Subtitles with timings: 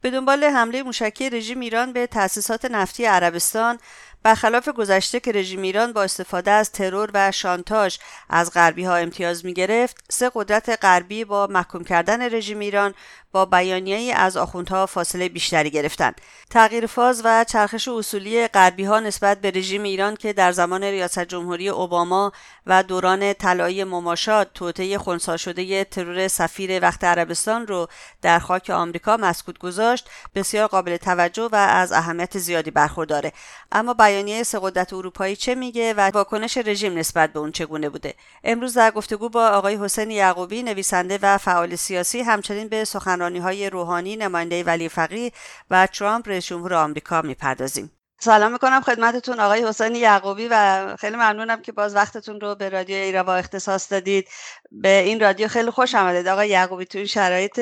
[0.00, 3.78] به دنبال حمله موشکی رژیم ایران به تأسیسات نفتی عربستان
[4.22, 7.96] برخلاف گذشته که رژیم ایران با استفاده از ترور و شانتاژ
[8.28, 12.94] از غربی ها امتیاز می گرفت سه قدرت غربی با محکوم کردن رژیم ایران
[13.32, 16.20] با بیانیه‌ای از آخوندها فاصله بیشتری گرفتند.
[16.50, 21.24] تغییر فاز و چرخش اصولی غربی ها نسبت به رژیم ایران که در زمان ریاست
[21.24, 22.32] جمهوری اوباما
[22.66, 27.88] و دوران طلایی مماشات توطئه خونسا شده ترور سفیر وقت عربستان رو
[28.22, 33.32] در خاک آمریکا مسکوت گذاشت بسیار قابل توجه و از اهمیت زیادی برخورداره.
[33.72, 38.14] اما بیانیه سه قدرت اروپایی چه میگه و واکنش رژیم نسبت به اون چگونه بوده؟
[38.44, 42.84] امروز در گفتگو با آقای حسین یعقوبی نویسنده و فعال سیاسی همچنین به
[43.20, 45.32] سخنرانی های روحانی نماینده ولی فقی
[45.70, 47.92] و ترامپ رئیس جمهور آمریکا می‌پردازیم.
[48.20, 52.96] سلام می‌کنم خدمتتون آقای حسین یعقوبی و خیلی ممنونم که باز وقتتون رو به رادیو
[52.96, 54.28] ایراوا اختصاص دادید.
[54.70, 56.28] به این رادیو خیلی خوش آمدید.
[56.28, 57.60] آقای یعقوبی تو این شرایط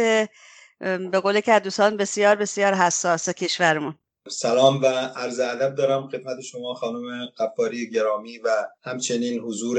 [0.80, 3.94] به قول که دوستان بسیار بسیار حساس کشورمون.
[4.28, 4.86] سلام و
[5.16, 8.48] عرض ادب دارم خدمت شما خانم قفاری گرامی و
[8.82, 9.78] همچنین حضور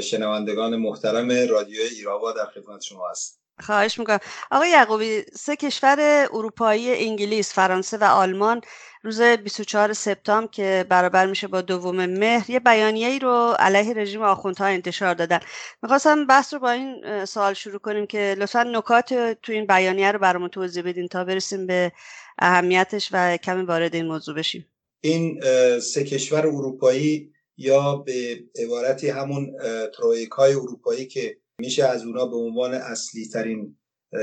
[0.00, 4.18] شنوندگان محترم رادیو ایراوا در خدمت شما هست خواهش می‌کنم.
[4.50, 8.60] آقای یعقوبی سه کشور اروپایی انگلیس فرانسه و آلمان
[9.02, 14.22] روز 24 سپتامبر که برابر میشه با دوم مهر یه بیانیه ای رو علیه رژیم
[14.22, 15.40] آخوندها انتشار دادن.
[15.82, 20.18] می‌خواستم بحث رو با این سوال شروع کنیم که لطفا نکات تو این بیانیه رو
[20.18, 21.92] برامون توضیح بدین تا برسیم به
[22.38, 24.66] اهمیتش و کمی وارد این موضوع بشیم.
[25.00, 25.40] این
[25.80, 29.52] سه کشور اروپایی یا به عبارتی همون
[29.96, 33.76] ترویک های اروپایی که میشه از اونا به عنوان اصلی ترین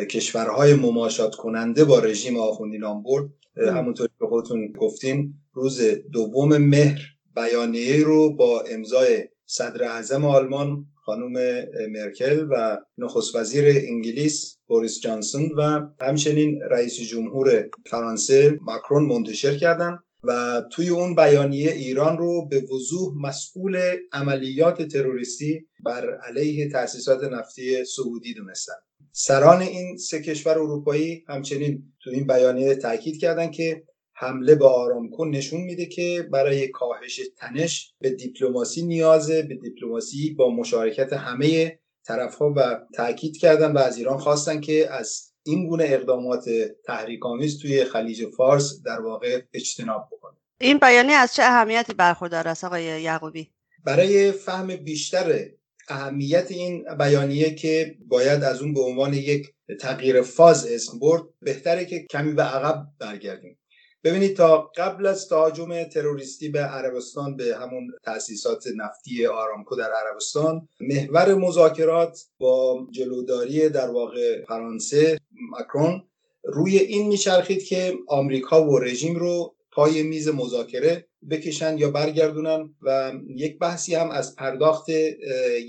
[0.09, 7.02] کشورهای مماشات کننده با رژیم آخوندی نام برد همونطور که خودتون گفتین روز دوم مهر
[7.36, 15.52] بیانیه رو با امضای صدر اعظم آلمان خانم مرکل و نخست وزیر انگلیس بوریس جانسون
[15.58, 22.61] و همچنین رئیس جمهور فرانسه ماکرون منتشر کردند و توی اون بیانیه ایران رو به
[22.75, 28.73] وضوح مسئول عملیات تروریستی بر علیه تأسیسات نفتی سعودی دونستن.
[29.11, 35.25] سران این سه کشور اروپایی همچنین تو این بیانیه تاکید کردند که حمله به آرامکو
[35.25, 42.53] نشون میده که برای کاهش تنش به دیپلماسی نیازه به دیپلماسی با مشارکت همه طرفها
[42.55, 46.49] و تاکید کردن و از ایران خواستن که از این گونه اقدامات
[46.85, 50.37] تحریک‌آمیز توی خلیج فارس در واقع اجتناب بکنه.
[50.61, 53.51] این بیانیه از چه اهمیتی برخوردار است آقای یعقوبی؟
[53.85, 55.49] برای فهم بیشتر
[55.89, 61.86] اهمیت این بیانیه که باید از اون به عنوان یک تغییر فاز اسم برد بهتره
[61.86, 63.60] که کمی به عقب برگردیم.
[64.04, 70.67] ببینید تا قبل از تهاجم تروریستی به عربستان به همون تاسیسات نفتی آرامکو در عربستان
[70.82, 75.17] محور مذاکرات با جلوداری در واقع فرانسه
[75.60, 76.04] مکرون
[76.44, 83.13] روی این میچرخید که آمریکا و رژیم رو پای میز مذاکره بکشن یا برگردونن و
[83.35, 84.89] یک بحثی هم از پرداخت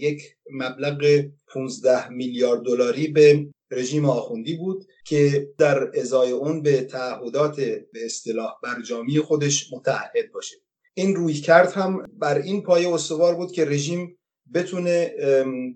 [0.00, 7.56] یک مبلغ 15 میلیارد دلاری به رژیم آخوندی بود که در ازای اون به تعهدات
[7.60, 10.56] به اصطلاح برجامی خودش متعهد باشه.
[10.94, 14.18] این روی کرد هم بر این پایه استوار بود که رژیم
[14.54, 15.14] بتونه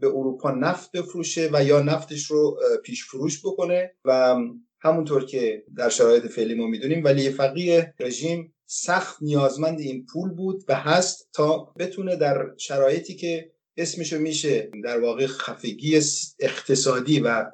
[0.01, 4.37] به اروپا نفت بفروشه و یا نفتش رو پیش فروش بکنه و
[4.85, 10.65] همونطور که در شرایط فعلی ما می‌دونیم ولی فقیه رژیم سخت نیازمند این پول بود
[10.69, 16.01] و هست تا بتونه در شرایطی که اسمشو میشه در واقع خفگی
[16.41, 17.45] اقتصادی و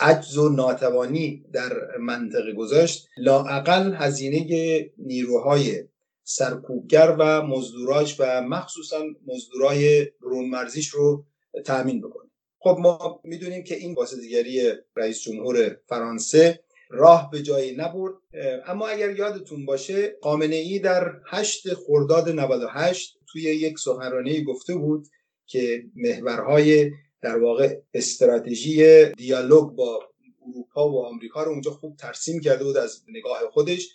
[0.00, 5.84] عجز و ناتوانی در منطقه گذاشت لاعقل هزینه نیروهای
[6.24, 11.24] سرکوبگر و مزدوراش و مخصوصا مزدورای برونمرزیش رو
[11.64, 12.30] تأمین بکنه.
[12.58, 18.14] خب ما می‌دونیم که این دیگری رئیس جمهور فرانسه راه به جایی نبرد.
[18.66, 25.06] اما اگر یادتون باشه خامنه ای در 8 خرداد 98 توی یک سخنرانی گفته بود
[25.46, 26.90] که محورهای
[27.22, 30.00] در واقع استراتژی دیالوگ با
[30.48, 33.88] اروپا و آمریکا رو اونجا خوب ترسیم کرده بود از نگاه خودش.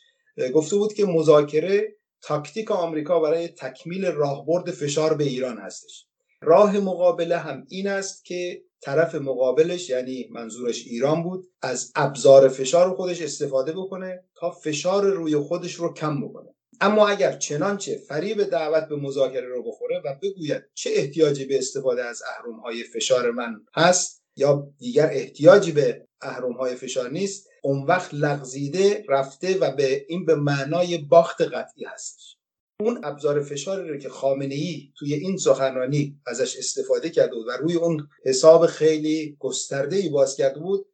[0.54, 6.06] گفته بود که مذاکره تاکتیک آمریکا برای تکمیل راهبرد فشار به ایران هستش.
[6.42, 12.96] راه مقابله هم این است که طرف مقابلش یعنی منظورش ایران بود از ابزار فشار
[12.96, 16.56] خودش استفاده بکنه تا فشار روی خودش رو کم بکنه.
[16.82, 22.06] اما اگر چنانچه فریب دعوت به مذاکره رو بخوره و بگوید چه احتیاجی به استفاده
[22.06, 22.22] از
[22.64, 26.08] های فشار من هست یا دیگر احتیاجی به
[26.60, 32.35] های فشار نیست اون وقت لغزیده رفته و به این به معنای باخت قطعی هستش.
[32.80, 37.52] اون ابزار فشاری رو که خامنه ای توی این سخنرانی ازش استفاده کرده بود و
[37.52, 40.86] روی اون حساب خیلی گسترده ای باز کرده بود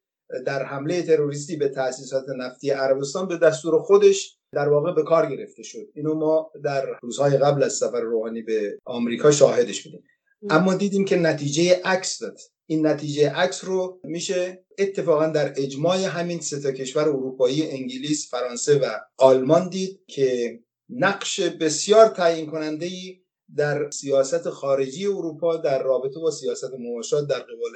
[0.45, 5.63] در حمله تروریستی به تأسیسات نفتی عربستان به دستور خودش در واقع به کار گرفته
[5.63, 5.87] شد.
[5.95, 10.03] اینو ما در روزهای قبل از سفر روحانی به آمریکا شاهدش بودیم.
[10.49, 12.39] اما دیدیم که نتیجه عکس داد.
[12.65, 18.85] این نتیجه عکس رو میشه اتفاقا در اجماع همین سه کشور اروپایی انگلیس فرانسه و
[19.17, 20.59] آلمان دید که
[20.91, 23.21] نقش بسیار تعیین کننده ای
[23.55, 27.71] در سیاست خارجی اروپا در رابطه با سیاست مماشات در قبال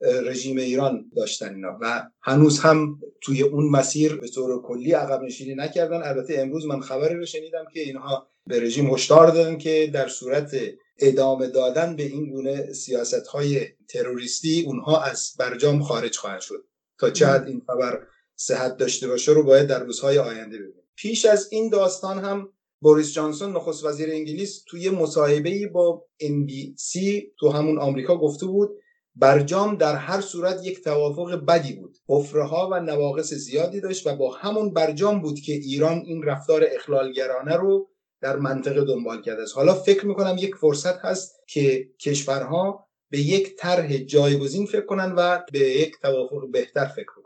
[0.00, 5.54] رژیم ایران داشتن اینا و هنوز هم توی اون مسیر به طور کلی عقب نشینی
[5.54, 6.02] نکردن.
[6.02, 10.56] البته امروز من خبری رو شنیدم که اینها به رژیم هشدار دادن که در صورت
[10.98, 16.64] ادامه دادن به این گونه سیاست های تروریستی اونها از برجام خارج خواهند شد.
[16.98, 18.06] تا چه این خبر
[18.36, 20.83] صحت داشته باشه رو باید در روزهای آینده ببینیم.
[20.96, 22.48] پیش از این داستان هم
[22.80, 26.98] بوریس جانسون نخست وزیر انگلیس توی مصاحبه با NBC
[27.40, 28.70] تو همون آمریکا گفته بود
[29.16, 31.96] برجام در هر صورت یک توافق بدی بود.
[32.08, 36.64] حفره ها و نواقص زیادی داشت و با همون برجام بود که ایران این رفتار
[36.74, 37.88] اخلالگرانه رو
[38.20, 39.56] در منطقه دنبال کرده است.
[39.56, 45.40] حالا فکر می‌کنم یک فرصت هست که کشورها به یک طرح جایگزین فکر کنن و
[45.52, 47.23] به یک توافق بهتر فکر کنن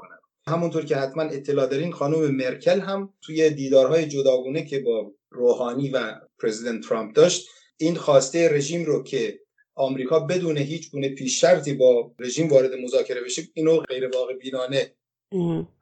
[0.48, 6.20] همونطور که حتما اطلاع دارین خانم مرکل هم توی دیدارهای جداگونه که با روحانی و
[6.42, 9.40] پرزیدنت ترامپ داشت این خواسته رژیم رو که
[9.74, 14.94] آمریکا بدون هیچ گونه پیش شرطی با رژیم وارد مذاکره بشه اینو غیر واقع بینانه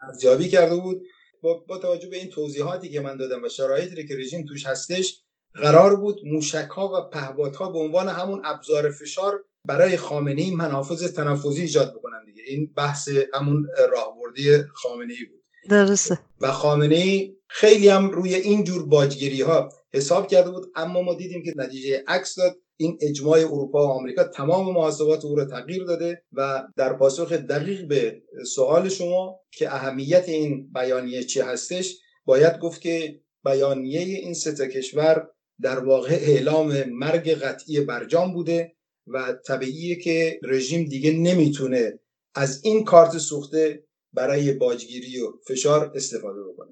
[0.00, 1.02] ارزیابی کرده بود.
[1.42, 5.22] با, با توجه به این توضیحاتی که من دادم و شرایطی که رژیم توش هستش
[5.54, 10.50] قرار بود موشک ها و پهبات ها به عنوان همون ابزار فشار برای خامنه ای
[10.50, 12.42] منافذ تنفذی ایجاد بکنن دیگه.
[12.46, 15.42] این بحث همون راهبردی خامنه ای بود.
[15.70, 16.18] درسته.
[16.40, 21.14] و خامنه ای خیلی هم روی این جور باجگیری ها حساب کرده بود اما ما
[21.14, 22.56] دیدیم که نتیجه عکس داد.
[22.78, 27.88] این اجماع اروپا و آمریکا تمام محاسبات او را تغییر داده و در پاسخ دقیق
[27.88, 28.22] به
[28.54, 35.28] سوال شما که اهمیت این بیانیه چی هستش باید گفت که بیانیه این سه کشور
[35.60, 38.75] در واقع اعلام مرگ قطعی برجام بوده.
[39.06, 41.98] و طبیعیه که رژیم دیگه نمی‌تونه
[42.34, 43.82] از این کارت سوخته
[44.12, 46.68] برای باجگیری و فشار استفاده بکنه.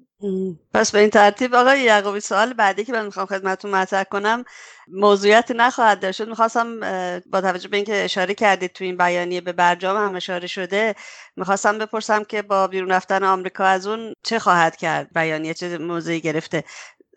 [0.73, 4.43] پس به این ترتیب آقای یعقوبی سوال بعدی که من می‌خوام خدمتتون مطرح کنم
[4.87, 6.21] موضوعیت نخواهد داشت.
[6.21, 6.79] می‌خواستم
[7.25, 10.95] با توجه به اینکه اشاره کردید تو این بیانیه به برجام هم اشاره شده
[11.35, 16.21] می‌خواستم بپرسم که با بیرون رفتن آمریکا از اون چه خواهد کرد بیانیه چه موضوعی
[16.21, 16.63] گرفته؟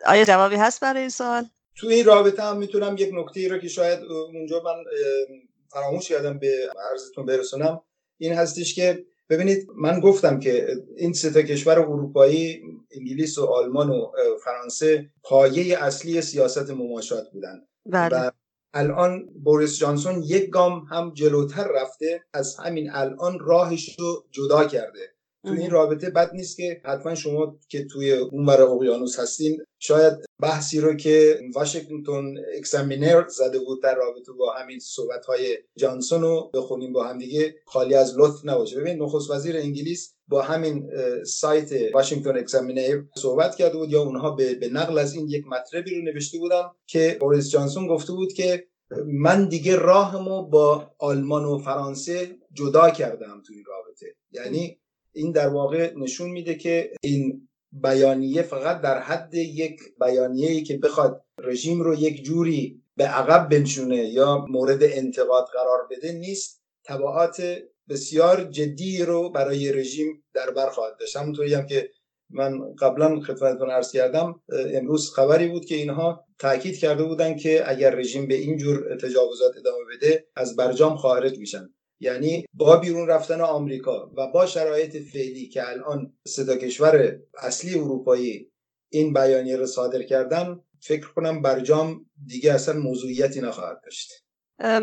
[0.07, 1.47] آیا جوابی هست برای این سوال؟
[1.79, 4.01] تو این رابطه هم می‌تونم یک نکته ای رو که شاید
[4.35, 4.85] اونجا من
[5.69, 7.81] فراموش کردم به عرضتون برسونم
[8.19, 14.13] این هستش که ببینید من گفتم که این سه کشور اروپایی انگلیس و آلمان و
[14.45, 17.61] فرانسه پایه اصلی سیاست مماشات بودن.
[17.87, 18.17] بله.
[18.17, 18.31] و
[18.75, 25.13] الان بوریس جانسون یک گام هم جلوتر رفته از همین الان راهش رو جدا کرده.
[25.45, 30.81] تو این رابطه بد نیست که حتما شما که توی اونور اقیانوس هستین شاید بحثی
[30.81, 36.93] رو که Washington Examiner زده بود در رابطه با همین صحبت های جانسون رو بخونیم
[36.93, 38.81] با هم دیگه خالی از لطف نباشه.
[38.81, 40.91] ببین نخست وزیر انگلیس با همین
[41.25, 46.03] سایت Washington Examiner صحبت کرده بود یا اونها به نقل از این یک مطلبی رو
[46.03, 48.69] نوشته بودن که بوریس جانسون گفته بود که
[49.07, 54.07] من دیگه راهمو با آلمان و فرانسه جدا کردم تو این رابطه.
[54.33, 54.81] یعنی
[55.13, 61.25] این در واقع نشون میده که این بیانیه فقط در حد یک بیانیه که بخواد
[61.39, 66.63] رژیم رو یک جوری به عقب بنشونه یا مورد انتقاد قرار بده نیست.
[66.85, 67.59] تبعات
[67.89, 71.17] بسیار جدی رو برای رژیم در بر خواهد داشت.
[71.17, 71.91] همونطوری هم که
[72.31, 77.95] من قبلا خدمتتون عرض کردم امروز خبری بود که اینها تاکید کرده بودن که اگر
[77.95, 81.75] رژیم به این جور تجاوزات ادامه بده از برجام خارج میشن.
[82.01, 88.51] یعنی با بیرون رفتن آمریکا و با شرایط فعلی که الان سه کشور اصلی اروپایی
[88.93, 94.13] این بیانیه رو صادر کردن فکر کنم برجام دیگه اصلا موضوعیتی نخواهد داشت.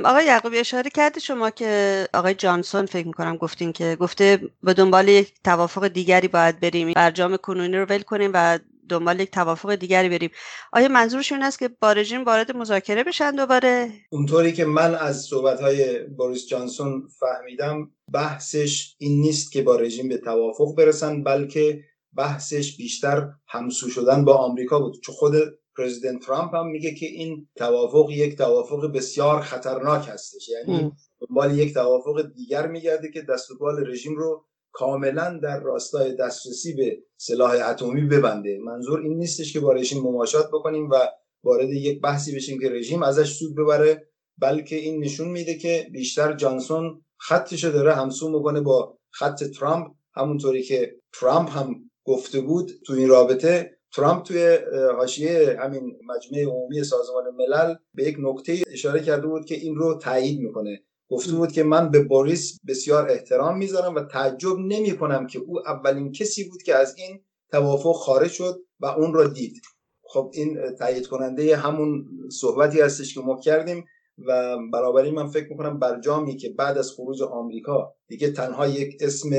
[0.05, 5.07] آقای یعقوبی اشاره کرده شما که آقای جانسون فکر می‌کنم گفتین که گفته به دنبال
[5.07, 6.93] یک توافق دیگری باید بریم.
[6.93, 10.29] برجام کنونی رو ول کنیم و دنبال یک توافق دیگری بریم.
[10.73, 15.61] آیا منظورشون است که با رژیم وارد مذاکره بشن دوباره؟ اونطوری که من از صحبت
[15.61, 22.77] های بوریس جانسون فهمیدم بحثش این نیست که با رژیم به توافق برسن بلکه بحثش
[22.77, 25.01] بیشتر همسو شدن با آمریکا بود.
[25.03, 25.33] چون خود
[25.77, 30.49] پرزیدنت ترامپ هم میگه که این توافق یک توافق بسیار خطرناک هستش.
[30.49, 36.73] یعنی دنبال یک توافق دیگر میگرده که دست و رژیم رو کاملا در راستای دسترسی
[36.73, 38.59] به سلاح اتمی ببنده.
[38.63, 40.95] منظور این نیستش که با رژیم مماشات بکنیم و
[41.43, 46.33] وارد یک بحثی بشیم که رژیم ازش سود ببره بلکه این نشون میده که بیشتر
[46.33, 49.87] جانسون خطش داره همسو می‌کنه با خط ترامپ.
[50.15, 54.57] همونطوری که ترامپ هم گفته بود تو این رابطه ترامپ توی
[54.97, 59.99] حاشیه همین مجمع عمومی سازمان ملل به یک نکته اشاره کرده بود که این رو
[60.01, 60.83] تایید می‌کنه.
[61.09, 65.67] گفته بود که من به بوریس بسیار احترام می‌ذارم و تعجب نمی کنم که او
[65.67, 67.19] اولین کسی بود که از این
[67.51, 69.61] توافق خارج شد و اون را دید.
[70.03, 73.85] خب این تایید کننده همون صحبتی هستش که ما کردیم
[74.27, 79.29] و برابری من فکر می‌کنم برجامی که بعد از خروج آمریکا دیگه تنها یک اسم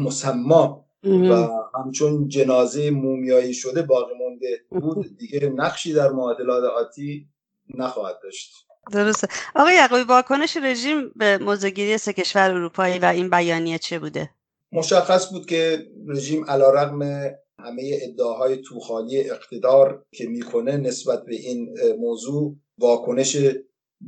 [0.00, 7.28] مسما و همچون جنازه مومیایی شده باقی مونده بود دیگه نقشی در معادلات آتی
[7.74, 8.66] نخواهد داشت.
[8.92, 9.28] درسته.
[9.54, 14.30] آقای یعقوبی واکنش رژیم به موزگیری سه کشور اروپایی و این بیانیه چه بوده؟
[14.72, 17.02] مشخص بود که رژیم علیرغم
[17.58, 23.36] همه ادعاهای توخالی اقتدار که می‌کنه نسبت به این موضوع واکنش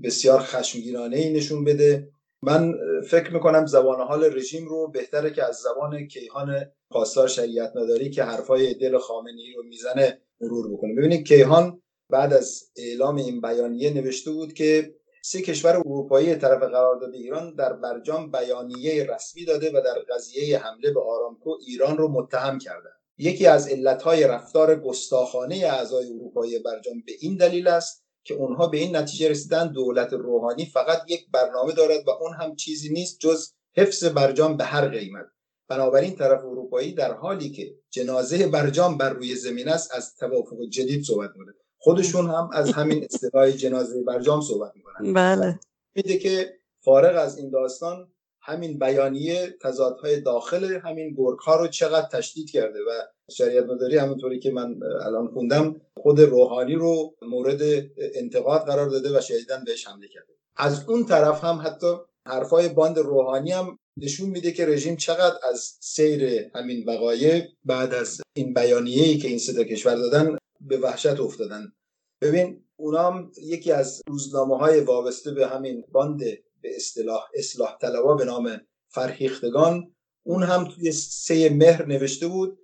[0.05, 2.09] بسیار خشمگینانه ای نشون بده.
[2.43, 2.75] من
[3.11, 8.25] فکر می‌کنم زبان حال رژیم رو بهتره که از زبان کیهان پاسدار شریعت نداری که
[8.25, 10.95] حرفای دل خامنی رو می‌زنه مرور بکنه.
[10.95, 17.15] ببینید کیهان بعد از اعلام این بیانیه نوشته بود که سه کشور اروپایی طرف قرارداد
[17.15, 22.59] ایران در برجام بیانیه رسمی داده و در قضیه حمله به آرامکو ایران رو متهم
[22.59, 22.97] کردند.
[23.19, 28.79] یکی از علتهای رفتار گستاخانه اعضای اروپایی برجام به این دلیل است که اونها به
[28.79, 33.53] این نتیجه رسیدن دولت روحانی فقط یک برنامه دارد و اون هم چیزی نیست جز
[33.77, 35.27] حفظ برجام به هر قیمت.
[35.69, 41.05] بنابراین طرف اروپایی در حالی که جنازه برجام بر روی زمین است از توافق جدید
[41.05, 41.66] صحبت می‌کنه.
[41.79, 45.13] خودشون هم از همین اصطلاح جنازه برجام صحبت می‌کنن.
[45.13, 45.59] بله.
[45.95, 48.09] میده که فارغ از این داستان
[48.41, 52.91] همین بیانیه تضادهای داخل همین گرگ ها رو چقدر تشدید کرده و
[53.31, 57.61] شریعت مداری همونطوری که من الان خوندم خود روحانی رو مورد
[57.97, 60.33] انتقاد قرار داده و شدیدن بهش حمله کرده.
[60.57, 65.79] از اون طرف هم حتی حرفای باند روحانی هم نشون میده که رژیم چقدر از
[65.81, 71.73] سیر همین وقایع بعد از این بیانیه‌ای که این سه کشور دادن به وحشت افتادن.
[72.21, 76.19] ببین اونام یکی از روزنامه های وابسته به همین باند
[76.63, 79.95] به اصطلاح اصلاح طلبا به نام فرهیختگان.
[80.23, 82.59] اون هم توی سه مهر نوشته بود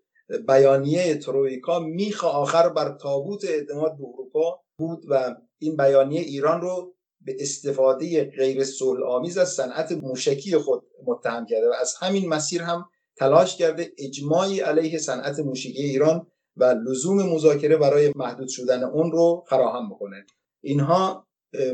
[0.48, 6.94] بیانیه ترویکا میخ آخر بر تابوت اعتماد به اروپا بود و این بیانیه ایران رو
[7.20, 12.62] به استفاده غیر صلح آمیز از صنعت موشکی خود متهم کرده و از همین مسیر
[12.62, 12.84] هم
[13.16, 19.44] تلاش کرده اجماعی علیه صنعت موشکی ایران و لزوم مذاکره برای محدود شدن اون رو
[19.48, 20.26] فراهم بکنه.
[20.60, 21.26] اینها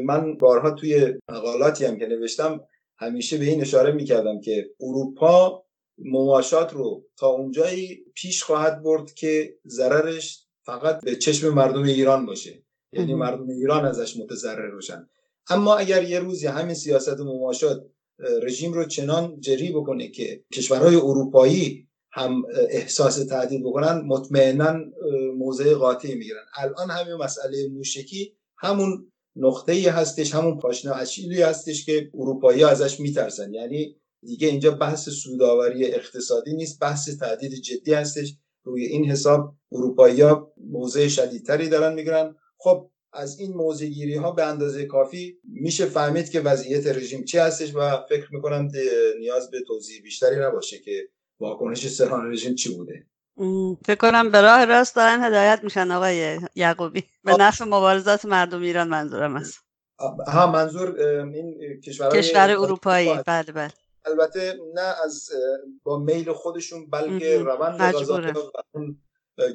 [0.05, 2.61] من بارها توی مقالاتی هم که نوشتم
[2.99, 5.65] همیشه به این اشاره می‌کردم که اروپا
[5.99, 12.63] مماشات رو تا اونجایی پیش خواهد برد که ضررش فقط به چشم مردم ایران باشه.
[12.93, 15.09] یعنی مردم ایران ازش متضرر باشن
[15.51, 17.87] اما اگر یه روزی همین سیاست مماشات
[18.43, 24.75] رژیم رو چنان جری بکنه که کشورهای اروپایی هم احساس تهدید بکنن مطمئنا
[25.37, 26.45] موضع قاطعی می‌گیرن.
[26.57, 33.01] الان همین مسئله موشکی همون نقطه ای هستش همون پاشنه اصیلی هستش که اروپایی ازش
[33.01, 33.55] میترسن.
[33.55, 38.35] یعنی دیگه اینجا بحث سوداوری اقتصادی نیست بحث تهدید جدی هستش.
[38.65, 42.35] روی این حساب اروپایی ها موضع شدیدتری دارن می‌گیرن.
[42.59, 47.39] خب از این موضع گیری ها به اندازه کافی میشه فهمید که وضعیت رژیم چی
[47.39, 48.69] هستش و فکر می‌کنم
[49.19, 51.09] نیاز به توضیح بیشتری نباشه که
[51.41, 53.07] واکنش سران رژیم چی بوده؟
[53.87, 57.05] فکر کنم به راه راست دارن هدایت میشن آقای یعقوبی.
[57.25, 59.59] به نفع مبارزات مردم ایران منظورم است.
[60.29, 63.19] ها منظور این کشورهای کشور اروپایی.
[63.27, 63.73] بله بله.
[64.05, 65.31] البته نه از
[65.83, 68.23] با میل خودشون بلکه روند غذا
[68.73, 69.03] اون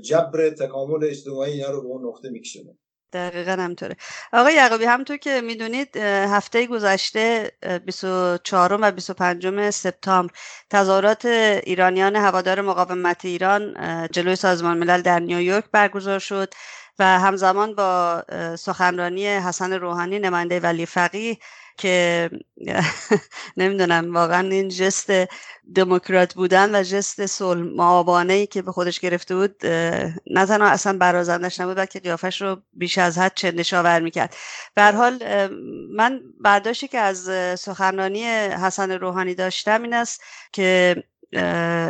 [0.02, 2.78] جبر تکامل اجتماعی اینا رو به اون نقطه میکشونه.
[3.14, 3.96] دقیقا همطوره
[4.34, 7.52] آقای یعقوبی همطور که می‌دونید هفته گذشته
[7.86, 10.34] 24 و 25 سپتامبر
[10.70, 13.76] تظاهرات ایرانیان هوادار مقاومت ایران
[14.12, 16.54] جلوی سازمان ملل در نیویورک برگزار شد
[17.00, 18.24] و همزمان با
[18.60, 21.38] سخنرانی حسن روحانی نماینده ولی فقیه
[21.78, 22.30] که
[23.58, 25.12] نمی‌دونم واقعا این جست
[25.76, 29.66] دموکرات بودن و جست صلح معابانه ای که به خودش گرفته بود
[30.28, 34.36] نه تنها اصلا برازندش نبود بلکه قیافش رو بیش از حد چندشاور می‌کرد.
[34.76, 35.48] به حال
[35.96, 40.96] من برداشتی که از سخنرانی حسن روحانی داشتم این است که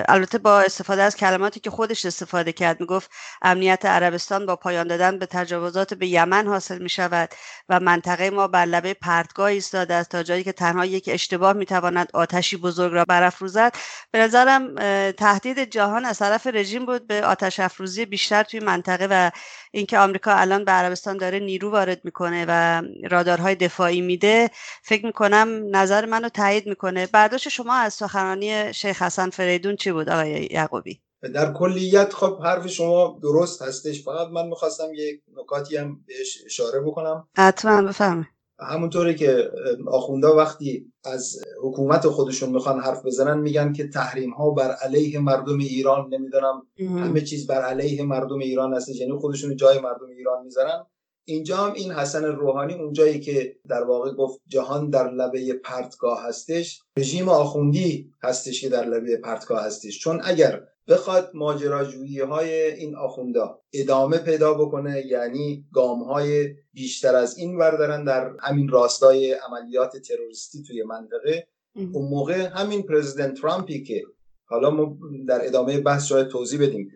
[0.08, 5.20] البته با استفاده از کلماتی که خودش استفاده کرد می‌گفت امنیت عربستان با پایان دادن
[5.20, 7.30] به تجاوزات به یمن حاصل می شود
[7.70, 12.10] و منطقه ما بر لبه پرتگاه ایستاده است تا جایی که تنها یک اشتباه می‌تواند
[12.14, 13.76] آتشی بزرگ را برافروزد.
[14.12, 14.76] به نظرم
[15.12, 19.32] تهدید جهان از طرف رژیم بود به آتش افروزی بیشتر توی منطقه و
[19.72, 24.50] اینکه آمریکا الان به عربستان داره نیرو وارد می‌کنه و رادارهای دفاعی میده
[24.84, 27.08] فکر می‌کنم نظر منو تایید می‌کنه.
[27.08, 31.02] برداشت شما از سخنرانی شیخ حسن فریدون چی بود آقای یعقوبی؟
[31.34, 34.04] در کلیت خب حرف شما درست هستش.
[34.04, 37.28] فقط من می‌خواستم یک نکاتی هم بهش اشاره بکنم.
[37.38, 38.28] حتما بفهمه
[38.60, 39.52] همونطوری که
[39.88, 45.60] آخونده وقتی از حکومت خودشون می‌خوان حرف بزنن میگن که تحریم ها بر علیه مردم
[45.60, 50.86] ایران نمی‌دونم همه چیز بر علیه مردم ایران هست یعنی خودشون جای مردم ایران می‌ذارن.
[51.25, 56.82] اینجا هم این حسن روحانی اونجایی که در واقع گفت جهان در لبه پرتگاه هستش
[56.98, 60.00] رژیم آخوندی هستش که در لبه پرتگاه هستش.
[60.00, 67.38] چون اگر بخواد ماجراجویی های این آخوندا ادامه پیدا بکنه یعنی گام های بیشتر از
[67.38, 74.03] این بردارن در همین راستای عملیات تروریستی توی منطقه اون موقع همین پرزیدنت ترامپی که
[74.46, 76.92] حالا ما در ادامه بحث شاید توضیح بدیم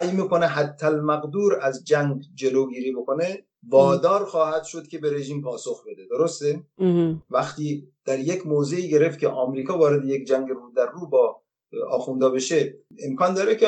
[0.00, 5.84] این می‌کنه حتی المقدور از جنگ جلوگیری بکنه وادار خواهد شد که به رژیم پاسخ
[5.86, 6.06] بده.
[6.10, 6.62] درسته؟
[7.30, 11.40] وقتی در یک موضعی گرفت که آمریکا وارد یک جنگ رو در رو با
[11.90, 13.66] آخوندا بشه امکان داره که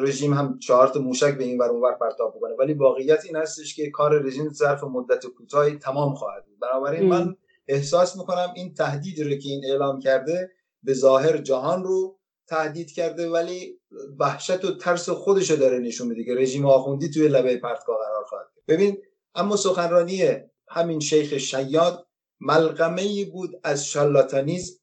[0.00, 2.54] رژیم هم چهار موشک به این ور اونور پرتاب بکنه.
[2.58, 6.58] ولی واقعیت این هستش که کار رژیم ظرف مدت کوتاهی تمام خواهد بود.
[6.58, 7.36] بنابراین من
[7.68, 10.50] احساس می‌کنم این تهدیدی رو که این اعلام کرده
[10.82, 13.79] به ظاهر جهان رو تهدید کرده ولی
[14.18, 18.46] وحشت و ترس خودشو داره نشون میده که رژیم آخوندی توی لبه پرتگاه قرار خواهد
[18.68, 18.98] ببین
[19.34, 20.22] اما سخنرانی
[20.68, 22.06] همین شیخ شیاد
[22.40, 24.74] ملغمه ای بود از شالاتانیزم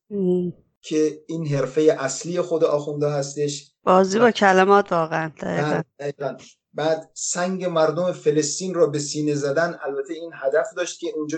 [0.81, 3.73] که این حرفه اصلی خود آخونده هستش.
[3.83, 5.31] بازی با کلمات واقعا.
[6.73, 11.37] بعد سنگ مردم فلسطین رو به سینه زدن البته این هدف داشت که اونجا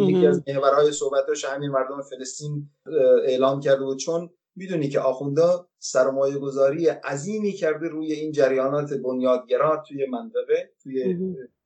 [0.00, 2.70] یکی از محورهای صحبتاش همین مردم فلسطین
[3.24, 3.98] اعلام کرده بود.
[3.98, 5.42] چون می‌دونی که آخونده
[5.78, 11.16] سرمایه گذاری عظیمی کرده روی این جریانات بنیادگرا توی منطقه توی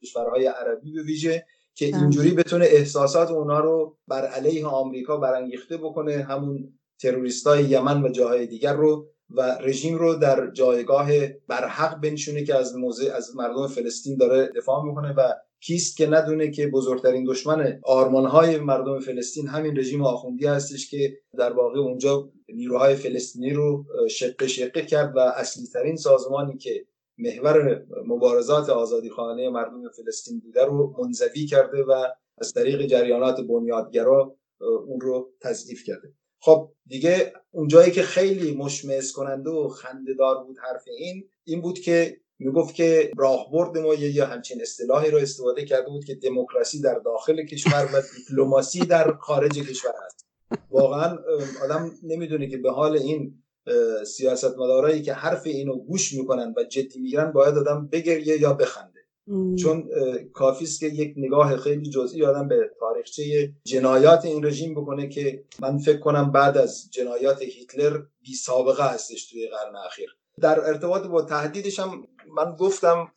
[0.03, 6.23] کشورهای عربی به ویژه که اینجوری بتونه احساسات اونا رو بر علیه آمریکا برانگیخته بکنه
[6.23, 11.09] همون تروریست های یمن و جاهای دیگر رو و رژیم رو در جایگاه
[11.49, 16.51] برحق بنشونه که از موضع از مردم فلسطین داره دفاع می‌کنه و کیست که ندونه
[16.51, 17.81] که بزرگترین دشمن
[18.27, 24.47] های مردم فلسطین همین رژیم آخوندی هستش که در واقع اونجا نیروهای فلسطینی رو شقه
[24.47, 26.87] شقه کرد و اصلی ترین سازمانی که
[27.19, 32.07] محور مبارزات آزادی خانه مردم فلسطین بوده رو منزوی کرده و
[32.39, 34.37] از طریق جریانات بنیادگرا
[34.87, 36.13] اون رو تضعیف کرده.
[36.41, 42.21] خب دیگه اونجایی که خیلی مشمعز کننده و خندهدار بود حرف این این بود که
[42.39, 47.45] می‌گفت که راهبرد ما یه همچین اصطلاحی رو استفاده کرده بود که دموکراسی در داخل
[47.45, 50.27] کشور و دیپلماسی در خارج کشور هست
[50.71, 51.19] واقعا
[51.63, 53.43] آدم نمی‌دونه که به حال این
[54.07, 58.53] سیاست مدارایی که حرف اینو گوش می‌کنن و جدی می‌گیرن باید آدم بگریه یا
[59.31, 59.89] بخنده چون
[60.33, 65.45] کافی است که یک نگاه خیلی جزئی آدم به تاریخچه جنایات این رژیم بکنه که
[65.61, 70.17] من فکر کنم بعد از جنایات هیتلر بی سابقه هستش توی قرن اخیر.
[70.41, 73.09] در ارتباط با تهدیدش هم من گفتم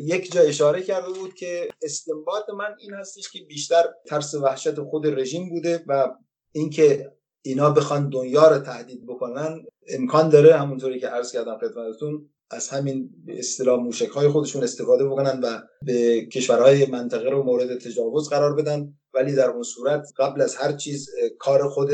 [0.00, 5.06] یک جا اشاره کرده بود که استنباط من این هستش که بیشتر ترس وحشت خود
[5.06, 6.08] رژیم بوده و
[6.52, 12.68] اینکه اینا بخوان دنیا رو تهدید بکنن امکان داره همونطوری که عرض کردم خدمتتون از
[12.68, 18.28] همین به اصطلاح موشک های خودشون استفاده بکنن و به کشورهای منطقه رو مورد تجاوز
[18.28, 18.94] قرار بدن.
[19.14, 21.90] ولی در اون صورت قبل از هر چیز کار خود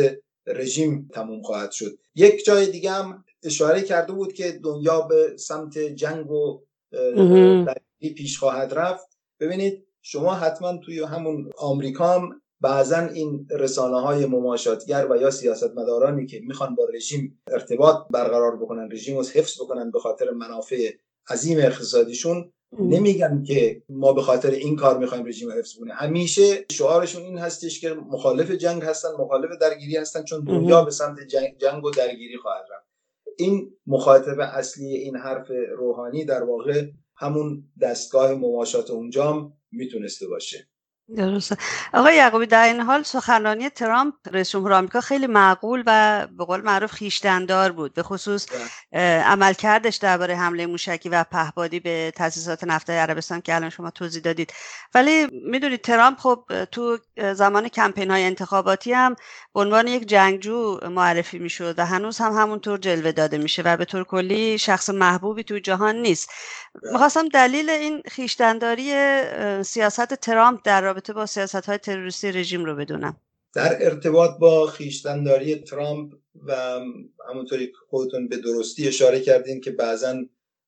[0.47, 1.99] رژیم تموم خواهد شد.
[2.15, 6.61] یک جای دیگه هم اشاره کرده بود که دنیا به سمت جنگ و
[8.01, 9.07] پیش خواهد رفت.
[9.41, 16.27] ببینید شما حتما توی همون آمریکا هم بعضا این رسانه های مماشاتگر و یا سیاستمدارانی
[16.27, 20.91] که می‌خوان با رژیم ارتباط برقرار بکنن رژیم رو حفظ بکنن به خاطر منافع
[21.31, 27.23] عظیم اقتصادیشون نمیگن که ما به خاطر این کار می‌خوایم رژیم حفظ کنیم همیشه شعارشون
[27.23, 31.85] این هستش که مخالف جنگ هستن مخالف درگیری هستن چون دنیا به سمت جنگ, جنگ
[31.85, 32.87] و درگیری خواهد رفت.
[33.39, 40.69] این مخاطب اصلی این حرف روحانی در واقع همون دستگاه مماشات اونجام می‌تونسته باشه.
[41.15, 41.57] درسته
[41.95, 46.61] آقای یعقوبی در این حال سخنرانی ترامپ رئیس جمهور آمریکا خیلی معقول و به قول
[46.61, 48.47] معروف خیشتندار بود به خصوص
[48.93, 49.23] بله.
[49.23, 54.53] عملکردش درباره حمله موشکی و پهبادی به تاسیسات نفت عربستان که الان شما توضیح دادید
[54.95, 56.99] ولی می‌دونید ترامپ خب تو
[57.35, 59.17] زمان کمپین های انتخاباتی هم
[59.55, 63.85] به عنوان یک جنگجو معرفی می‌شد و هنوز هم همونطور جلوه داده میشه و به
[63.85, 66.31] طور کلی شخص محبوبی تو جهان نیست
[66.83, 66.93] بله.
[66.93, 68.93] می‌خواستم دلیل این خیشتنداری
[69.63, 73.17] سیاست ترامپ در رابطه با سیاست های تروریستی رژیم رو بدونم.
[73.55, 76.13] در ارتباط با خیشتنداری ترامپ
[76.47, 76.81] و
[77.31, 80.15] همونطوری خودتون به درستی اشاره کردین که بعضا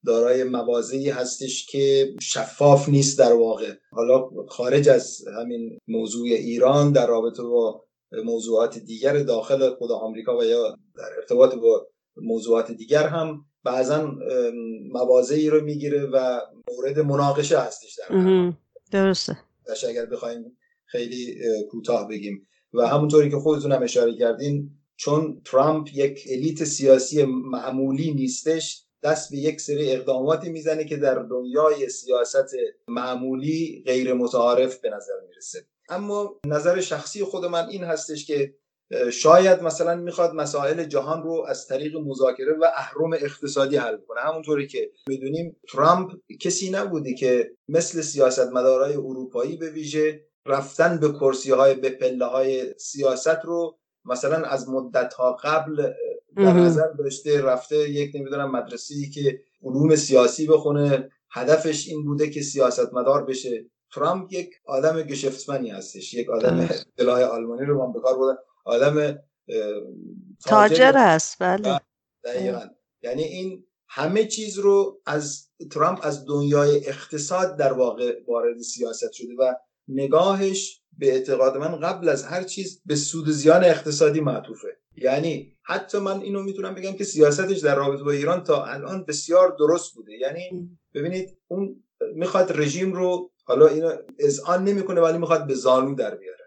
[0.07, 3.73] دارای موازی هستش که شفاف نیست در واقع.
[3.91, 7.85] حالا خارج از همین موضوع ایران در رابطه با
[8.25, 11.87] موضوعات دیگر داخل خود آمریکا و یا در ارتباط با
[12.17, 14.13] موضوعات دیگر هم بعضا
[14.93, 16.41] مواضعی رو می‌گیره و
[16.77, 18.53] مورد مناقشه هستش در
[18.91, 19.48] درسته.
[19.69, 21.37] اگر بخوایم خیلی
[21.71, 22.49] کوتاه بگیم.
[22.73, 29.31] و همونطوری که خودتون هم اشاره کردین چون ترامپ یک الیت سیاسی معمولی نیستش دست
[29.31, 32.47] به یک سری اقداماتی می‌زنه که در دنیای سیاست
[32.89, 35.67] معمولی غیر متعارف به نظر می‌رسه.
[35.89, 38.55] اما نظر شخصی خود من این هستش که
[39.13, 44.67] شاید مثلا می‌خواد مسائل جهان رو از طریق مذاکره و اهرم اقتصادی حل کنه همونطوری
[44.67, 51.75] که می‌دونیم ترامپ کسی نبودی که مثل سیاستمدارای اروپایی به ویژه رفتن به کرسی های
[51.75, 55.93] به پله های سیاست رو مثلا از مدت ها قبل
[56.37, 61.11] در نظر داشته رفته یک نمی‌دونم مدرسه که علوم سیاسی بخونه.
[61.31, 63.65] هدفش این بوده که سیاستمدار بشه.
[63.93, 66.15] ترامپ یک آدم گشفتمنی هستش.
[66.15, 68.37] یک آدم دلای آلمانی رو من بکار بودن
[68.69, 69.19] آدم
[70.47, 71.81] تاجر هست بله.
[72.25, 72.61] دقیقا.
[73.03, 79.35] یعنی این همه چیز رو از ترامپ از دنیای اقتصاد در واقع وارد سیاست شده
[79.39, 79.55] و
[79.89, 84.69] نگاهش به اعتقاد من قبل از هر چیز به سود زیان اقتصادی معطوفه.
[84.97, 89.57] یعنی حتی من اینو می‌تونم بگم که سیاستش در رابطه با ایران تا الان بسیار
[89.59, 90.13] درست بوده.
[90.13, 96.15] یعنی ببینید اون می‌خواد رژیم رو حالا اینو اذعان نمی‌کنه ولی می‌خواد به زانو در
[96.15, 96.39] بیاره.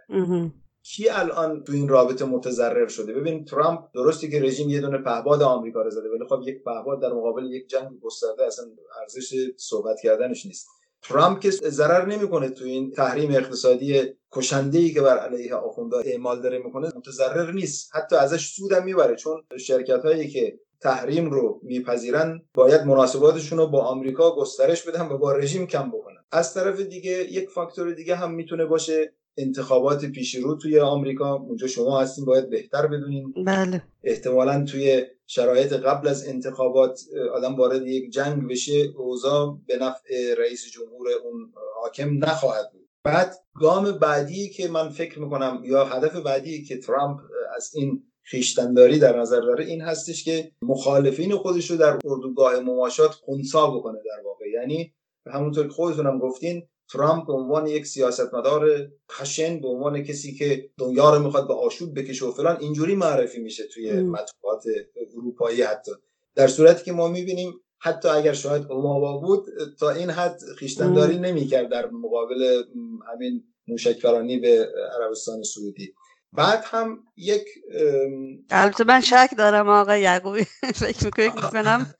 [0.84, 5.41] کی الان تو این رابطه متضرر شده؟ ببین ترامپ درسته که رژیم یه دونه پهباد
[5.41, 8.65] آمریکا رو زده ولی خب یک پهباد در مقابل یک جنگ گسترده اصلا
[9.02, 10.67] ارزش صحبت کردنش نیست.
[11.02, 16.41] ترامپ که ضرر نمی‌کنه تو این تحریم اقتصادی کشنده ای که بر علیه آخونده اعمال
[16.41, 17.96] داره می‌کنه متضرر نیست.
[17.96, 23.67] حتی ازش سود هم می‌بره چون شرکت هایی که تحریم رو میپذیرن باید مناسباتشون رو
[23.67, 26.24] با آمریکا گسترش بدن و با رژیم کم بکنن.
[26.32, 29.13] از طرف دیگه یک فاکتور دیگه هم می‌تونه باشه.
[29.38, 31.36] انتخابات پیش رو توی آمریکا.
[31.36, 33.34] اونجا شما هستین باید بهتر بدونین.
[33.46, 33.84] بله.
[34.04, 37.02] احتمالا توی شرایط قبل از انتخابات
[37.34, 38.94] آدم وارد یک جنگ بشه.
[38.98, 42.88] اوضاع به نفع رئیس جمهور اون حاکم نخواهد بود.
[43.04, 47.20] بعد گام بعدی که من فکر می‌کنم یا هدف بعدی که ترامپ
[47.56, 53.12] از این خیشتنداری در نظر داره این هستش که مخالفین خودش رو در اردوگاه مماشات
[53.12, 54.50] خونسا بکنه در واقع.
[54.50, 54.94] یعنی
[55.28, 61.15] همونطور که خودتونم گفتین ترامپ به عنوان یک سیاستمدار خشن به عنوان کسی که دنیا
[61.15, 64.63] رو می‌خواد به آشوب بکشه و فلان اینجوری معرفی میشه توی مطبوعات
[65.17, 65.91] اروپایی حتی.
[66.36, 69.45] در صورتی که ما می‌بینیم حتی اگر شاید اوماوا بود
[69.80, 72.63] تا این حد خیشتنداری نمی‌کرد در مقابل
[73.13, 75.93] همین موشکفرانی به عربستان سعودی.
[76.34, 77.48] بعد هم یک
[78.50, 80.44] البته من شک دارم آقای یعقوبی.
[80.76, 81.94] فکر می‌کنم؟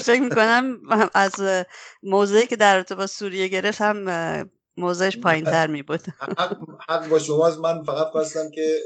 [0.00, 0.80] فکر می‌کنم
[1.14, 1.34] از
[2.02, 6.00] موضعی که در ارتباط با سوریه گرفت هم موضعش پایین تر می بود.
[6.88, 7.58] حق با شماست.
[7.58, 8.78] من فقط خواستم که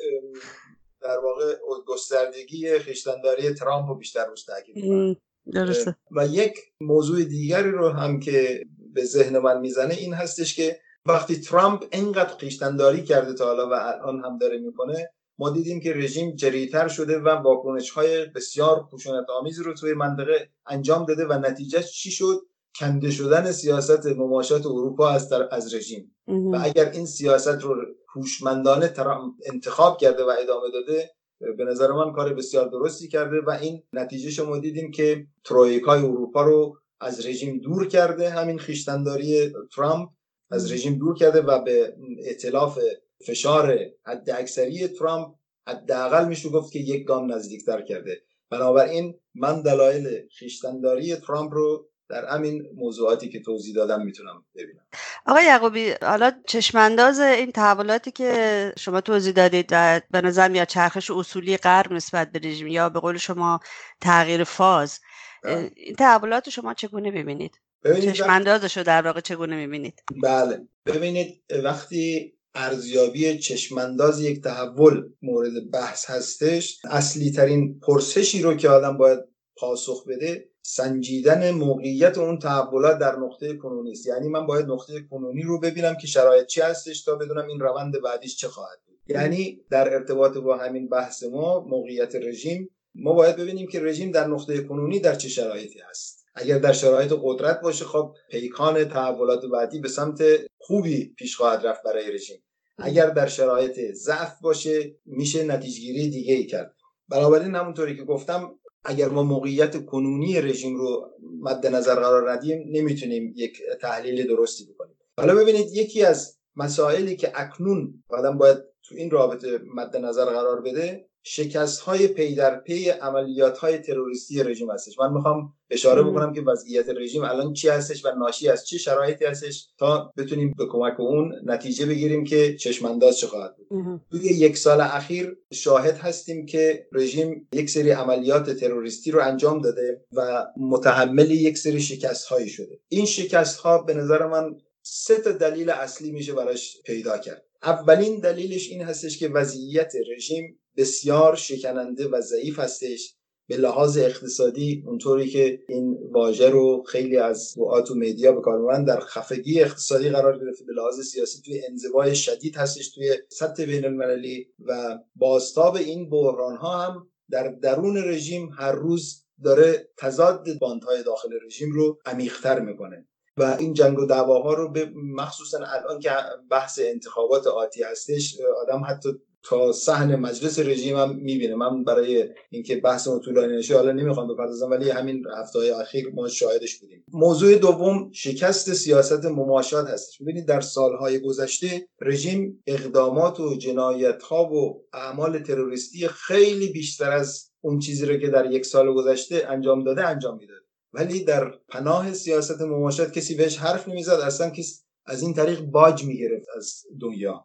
[1.01, 1.55] در واقع
[1.87, 5.19] گستردگی خیشتنداری ترامپ رو بیشتر روش تاکید
[5.53, 5.97] درسته.
[6.11, 11.37] و یک موضوع دیگری رو هم که به ذهن من می‌زنه این هستش که وقتی
[11.41, 16.37] ترامپ اینقدر خیشتنداری کرده تا حالا و الان هم داره می‌کنه ما دیدیم که رژیم
[16.37, 21.83] جریتر شده و واکنش های بسیار خشونت آمیز رو توی منطقه انجام داده و نتیجه
[21.83, 22.41] چی شد؟
[22.79, 26.17] کنده شدن سیاست مماشات اروپا از, از رژیم.
[26.29, 27.77] و اگر این سیاست رو
[28.15, 31.11] هوشمندانه ترامپ انتخاب کرده و ادامه داده
[31.57, 36.43] به نظر من کار بسیار درستی کرده و این نتیجه شما دیدیم که ترویکای اروپا
[36.43, 40.09] رو از رژیم دور کرده همین خیشتنداری ترامپ.
[40.53, 42.79] از رژیم دور کرده و به اطلاف
[43.27, 45.35] فشار حد اکثری ترامپ
[45.69, 48.23] حداقل میشه گفت که یک گام نزدیکتر کرده.
[48.51, 54.87] بنابراین من دلایل خیشتنداری ترامپ رو در همین موضوعاتی که توضیح دادم می‌تونم ببینم.
[55.27, 61.11] آقای یعقوبی حالا چشمانداز این تحولاتی که شما توضیح دادید و به نظر میاد چرخش
[61.11, 63.61] اصولی غرب نسبت به رژیم یا به قول شما
[64.01, 65.01] تغییر فاز
[65.43, 65.71] بله.
[65.77, 70.69] این تحولات شما چگونه ببینید؟ چشماندازش رو در واقع چگونه می‌بینید؟ بله.
[70.87, 78.97] ببینید وقتی ارزیابی چشمانداز یک تحول مورد بحث هستش اصلی ترین پرسشی رو که آدم
[78.97, 79.19] باید
[79.57, 84.07] پاسخ بده سنجیدن موقعیت اون تحولات در نقطه کنونی است.
[84.07, 88.01] یعنی من باید نقطه کنونی رو ببینم که شرایط چی هستش تا بدونم این روند
[88.03, 88.99] بعدیش چه خواهد بود.
[89.09, 94.27] یعنی در ارتباط با همین بحث ما موقعیت رژیم ما باید ببینیم که رژیم در
[94.27, 96.22] نقطه کنونی در چه شرایطی هست.
[96.35, 100.23] اگر در شرایط قدرت باشه خب پیکان تحولات بعدی به سمت
[100.59, 102.43] خوبی پیش خواهد رفت برای رژیم.
[102.79, 106.75] اگر در شرایط ضعف باشه میشه نتیجگیری دیگه ای کرد.
[107.09, 113.33] بنابراین همونطوری که گفتم اگر ما موقعیت کنونی رژیم رو مد نظر قرار ندیم نمی‌تونیم
[113.37, 114.97] یک تحلیل درستی بکنیم.
[115.17, 120.61] حالا ببینید یکی از مسائلی که اکنون آدم باید تو این رابطه مد نظر قرار
[120.61, 124.99] بده شکست های پی در پی عملیات های تروریستی رژیم هستش.
[124.99, 129.25] من می‌خوام اشاره بکنم که وضعیت رژیم الان چی هستش و ناشی از چه شرایطی
[129.25, 134.01] هستش تا بتونیم به کمک اون نتیجه بگیریم که چشمانداز چه خواهد بود.
[134.11, 140.05] توی یک سال اخیر شاهد هستیم که رژیم یک سری عملیات تروریستی رو انجام داده
[140.13, 142.81] و متحمل یک سری شکست هایی شده.
[142.89, 147.45] این شکست ها به نظر من سه تا دلیل اصلی میشه براش پیدا کرد.
[147.63, 153.15] اولین دلیلش این هستش که وضعیت رژیم بسیار شکننده و ضعیف هستش.
[153.49, 158.83] به لحاظ اقتصادی اونطوری که این واژه رو خیلی از دعات و مدیا به کار
[158.83, 160.65] در خفگی اقتصادی قرار گرفته.
[160.65, 166.57] به لحاظ سیاسی توی انزوای شدید هستش توی سطح بین المللی و بازتاب این بحران
[166.57, 173.07] ها هم در درون رژیم هر روز داره تضاد باندهای داخل رژیم رو عمیقتر می‌کنه.
[173.37, 176.11] و این جنگ و دعواها رو به مخصوصا الان که
[176.51, 179.09] بحث انتخابات آتی هستش آدم حتی
[179.43, 181.55] تا صحن مجلس رژیم هم می‌بینه.
[181.55, 186.11] من برای اینکه بحث اون طولانی نشه حالا نمی‌خوام بپردازم ولی همین هفته های اخیر
[186.15, 187.05] ما شاهدش بودیم.
[187.13, 190.23] موضوع دوم شکست سیاست مماشات هستش.
[190.23, 197.51] ببینید در سالهای گذشته رژیم اقدامات و جنایت ها و اعمال تروریستی خیلی بیشتر از
[197.61, 200.63] اون چیزی رو که در یک سال گذشته انجام داده انجام می‌داد.
[200.93, 206.05] ولی در پناه سیاست مماشات کسی بهش حرف نمی‌زد اصلا کسی از این طریق باج
[206.05, 207.45] می‌گرفت از دنیا.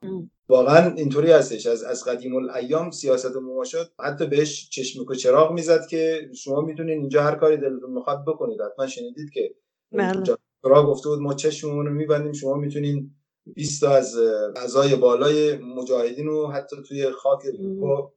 [0.49, 1.65] واقعا اینطوری هستش.
[1.65, 6.99] از از قدیم الایام سیاست مماشات حتی بهش چشم و چراغ می‌زد که شما می‌تونین
[6.99, 8.61] اینجا هر کاری دلتون می‌خواد بکنید.
[8.61, 9.55] حتما شنیدید که
[9.91, 10.23] بله.
[10.63, 12.33] گفته بود ما چشممون رو میبندیم.
[12.33, 13.16] شما می‌تونین
[13.55, 14.17] 20 تا از
[14.55, 17.39] اعضای بالای مجاهدین رو حتی توی خاک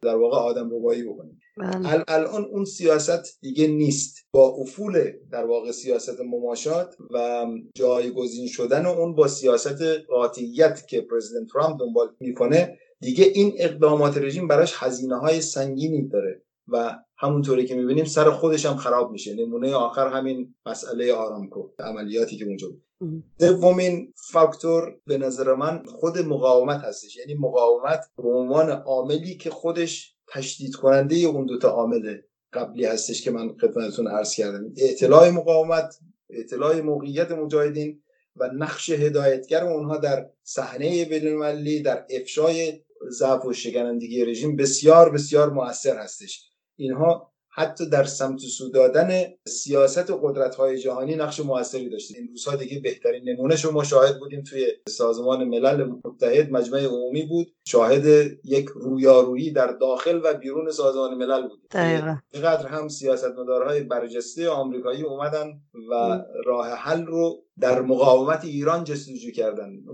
[0.02, 1.40] در واقع آدم ربایی بکنیم.
[1.56, 2.04] بله.
[2.08, 4.16] الان اون سیاست دیگه نیست.
[4.32, 11.48] با افول در واقع سیاست مماشات و جایگزین شدن اون با سیاست قاطعیت که پرزیدنت
[11.52, 16.42] ترامپ دنبال می‌کنه دیگه این اقدامات رژیم براش هزینه های سنگینی داره.
[16.70, 19.35] و همونطوری که می‌بینیم سر خودش هم خراب میشه.
[19.35, 22.83] نمونه آخر همین مسئله آرامکو عملیاتی که اونجا بود.
[23.38, 27.16] سومین فاکتور به نظر من خود مقاومت هستش.
[27.16, 32.16] یعنی مقاومت به عنوان عاملی که خودش تشدید کننده اون دوتا عامل
[32.52, 34.72] قبلی هستش که من خدمتتون عرض کردم.
[34.76, 35.98] اطلاع مقاومت
[36.30, 38.02] اطلاع موقعیت مجاهدین
[38.37, 42.80] و نقش هدایتگر اونها در صحنه بینالمللی در افشای
[43.11, 46.49] ضعف و شکنندگی رژیم بسیار بسیار موثر هستش.
[46.80, 52.28] اینها حتی در سمت سو دادن سیاست و قدرت های جهانی نقش موثری داشته این
[52.28, 57.52] روزها دیگه بهترین نمونه رو مشاهد بودیم توی سازمان ملل متحد مجمع عمومی بود.
[57.64, 58.06] شاهد
[58.44, 61.60] یک رویارویی در داخل و بیرون سازمان ملل بود.
[62.32, 69.85] چقدر هم سیاستمدارهای برجسته آمریکایی اومدن و راه حل رو در مقاومت ایران جستجو کردن.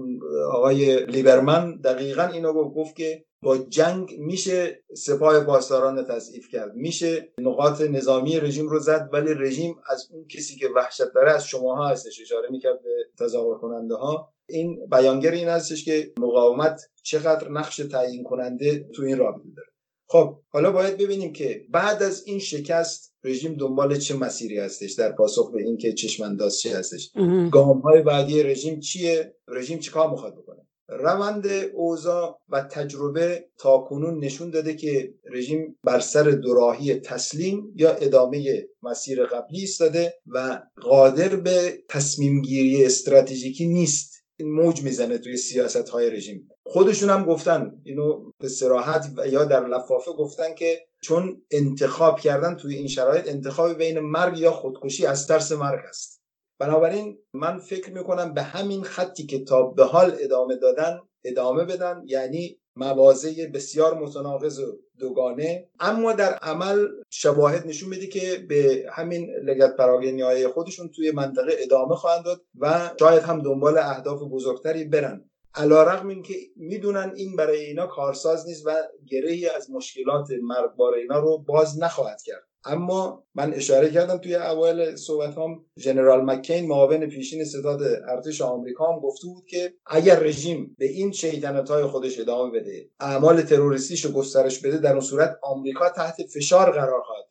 [0.53, 6.75] آقای لیبرمن دقیقا اینو گفت که با جنگ میشه سپاه پاسداران تضعیف کرد.
[6.75, 11.47] میشه نقاط نظامی رژیم رو زد ولی رژیم از اون کسی که وحشت داره از
[11.47, 12.21] شماها هستش.
[12.21, 18.23] اشاره می‌کرد به تظاهر کننده ها این بیانگر این هستش که مقاومت چقدر نقش تعیین
[18.23, 19.69] کننده تو این رابطه داره.
[20.09, 25.12] خب حالا باید ببینیم که بعد از این شکست رژیم دنبال چه مسیری هستش در
[25.12, 27.11] پاسخ به اینکه چشمانداز چه هستش.
[27.51, 34.25] گام های بعدی رژیم چیه؟ رژیم چیکار می‌خواد بکنه؟ روند اوضاع و تجربه تا کنون
[34.25, 41.37] نشون داده که رژیم بر سر دوراهی تسلیم یا ادامه مسیر قبلی ایستاده و قادر
[41.37, 44.14] به تصمیم گیری استراتژیکی نیست.
[44.37, 46.49] این موج می‌زنه توی سیاست های رژیم.
[46.69, 52.75] خودشون هم گفتن اینو به سراحت یا در لفافه گفتن که چون انتخاب کردن توی
[52.75, 56.23] این شرایط انتخاب بین مرگ یا خودکشی از ترس مرگ است.
[56.59, 62.03] بنابراین من فکر می‌کنم به همین خطی که تا به حال ادامه دادن ادامه بدن
[62.07, 65.69] یعنی موازه بسیار متناقض و دوگانه.
[65.81, 71.95] اما در عمل شواهد نشون میده که به همین لگت پراگنی خودشون توی منطقه ادامه
[71.95, 75.31] خواهند داد و شاید هم دنبال اهداف بزرگتری برن.
[75.57, 78.71] علا رقم این که می‌دونن این برای اینا کارساز نیست و
[79.09, 82.42] گرهی از مشکلات مرگبار اینا رو باز نخواهد کرد.
[82.66, 88.92] اما من اشاره کردم توی اوایل صحبت هم جنرال مکین معاون پیشین ستاد ارتش آمریکا
[88.92, 94.05] هم گفته بود که اگر رژیم به این شیطنت های خودش ادامه بده اعمال تروریستیش
[94.05, 97.26] رو گسترش بده در اون صورت آمریکا تحت فشار قرار خواهد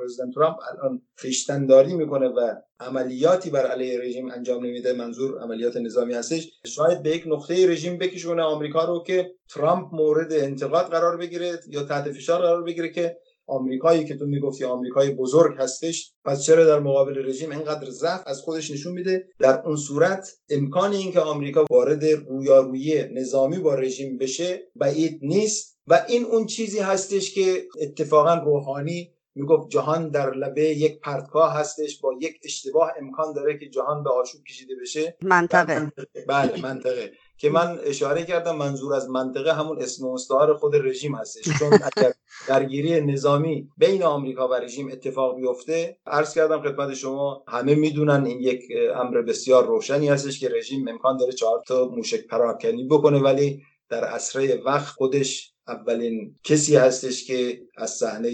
[0.00, 4.92] پرزیدنت ترامپ الان خیشتنداری می‌کنه و عملیاتی بر علیه رژیم انجام نمیده.
[4.92, 6.50] منظور عملیات نظامی هستش.
[6.66, 11.82] شاید به یک نقطه رژیم بکشونه آمریکا رو که ترامپ مورد انتقاد قرار بگیره یا
[11.82, 16.78] تحت فشار قرار بگیره که آمریکایی که تو می‌گفتی آمریکای بزرگ هستش پس چرا در
[16.78, 22.04] مقابل رژیم اینقدر ضعف از خودش نشون میده؟ در اون صورت امکان اینکه آمریکا وارد
[22.04, 29.14] رویارویی نظامی با رژیم بشه بعید نیست و این اون چیزی هستش که اتفاقا روحانی
[29.34, 34.10] می‌گفت جهان در لبه یک پرتگاه هستش با یک اشتباه امکان داره که جهان به
[34.10, 35.16] آشوب کشیده بشه.
[35.22, 35.92] منطقه.
[36.28, 37.12] بله منطقه.
[37.38, 41.58] که من اشاره کردم منظور از منطقه همون اسم مستعار خود رژیم هستش.
[41.58, 42.12] چون اگر
[42.48, 48.40] درگیری نظامی بین آمریکا و رژیم اتفاق بیفته عرض کردم خدمت شما همه می‌دونن این
[48.40, 48.62] یک
[48.96, 54.04] امر بسیار روشنی هستش که رژیم امکان داره چهار تا موشک پراکنی بکنه ولی در
[54.04, 58.30] اسره وقت خودش اولین کسی هستش که از صحنه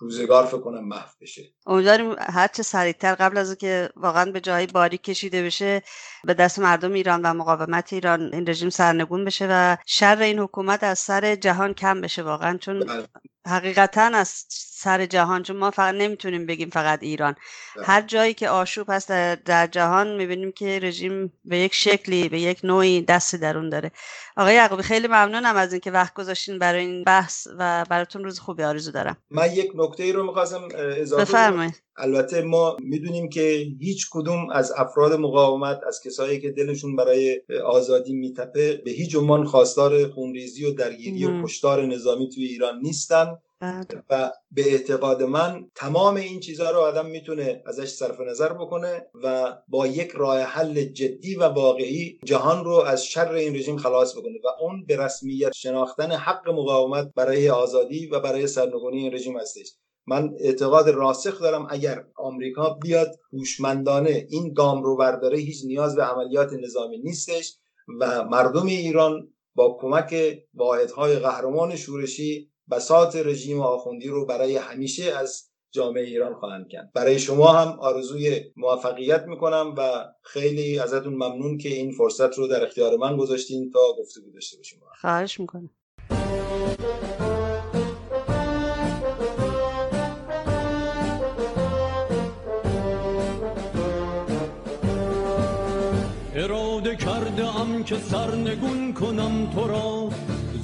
[0.00, 1.42] روزگار فکر کنم محو بشه.
[1.66, 5.82] امیدواریم هرچه سریعتر قبل از که واقعا به جایی باری کشیده بشه
[6.24, 10.84] به دست مردم ایران و مقاومت ایران این رژیم سرنگون بشه و شر این حکومت
[10.84, 12.58] از سر جهان کم بشه واقعا.
[12.58, 13.06] چون بله.
[13.46, 17.34] حقیقتا از سر جهان چون ما فقط نمی‌تونیم بگیم فقط ایران.
[17.76, 17.84] بله.
[17.86, 22.60] هر جایی که آشوب هست در جهان می‌بینیم که رژیم به یک شکلی به یک
[22.64, 23.90] نوعی دست درون داره.
[24.36, 28.62] آقای یعقوبی خیلی ممنونم از اینکه وقت گذاشتین برای این بحث و براتون روز خوبی
[28.62, 29.16] آرزو دارم.
[29.30, 31.82] من یک نکته ای رو می‌خواستم اضافه بفرمایید.
[31.98, 38.14] البته ما می‌دونیم که هیچ کدوم از افراد مقاومت از کسایی که دلشون برای آزادی
[38.14, 43.38] میتپه به هیچ عنوان خواستار خونریزی و درگیری و کشتار نظامی توی ایران نیستن.
[43.60, 43.86] بله.
[44.10, 49.56] و به اعتقاد من تمام این چیزها رو آدم می‌تونه ازش صرف نظر بکنه و
[49.68, 54.38] با یک راه حل جدی و واقعی جهان رو از شر این رژیم خلاص بکنه
[54.44, 59.74] و اون به رسمیت شناختن حق مقاومت برای آزادی و برای سرنگونی این رژیم هستش.
[60.08, 66.02] من اعتقاد راسخ دارم اگر آمریکا بیاد هوشمندانه این گام رو برداره هیچ نیاز به
[66.02, 67.56] عملیات نظامی نیستش
[68.00, 75.48] و مردم ایران با کمک واحدهای قهرمان شورشی بسات رژیم آخوندی رو برای همیشه از
[75.70, 76.92] جامعه ایران خواهند کرد.
[76.94, 82.66] برای شما هم آرزوی موفقیت می‌کنم و خیلی ازتون ممنون که این فرصت رو در
[82.66, 84.80] اختیار من گذاشتین تا گفتگو داشته باشیم.
[85.00, 85.70] خواهش می‌کنم.
[97.78, 100.10] ام که سرنگون کنم تو را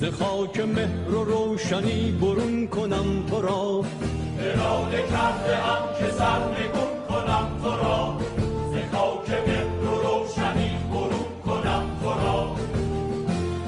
[0.00, 3.84] ز خاک مهر و روشنی برون کنم تو را.
[4.38, 8.23] اراده کرده ام که سرنگون کنم تو را.